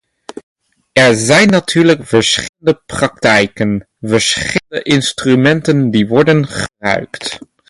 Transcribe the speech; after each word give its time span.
Er 0.95 1.13
zijn 1.15 1.49
natuurlijk 1.49 2.05
verschillende 2.07 2.81
praktijken, 2.85 3.87
verschillende 3.99 4.81
instrumenten 4.83 5.89
die 5.91 6.07
worden 6.07 6.47
gebruikt. 6.47 7.39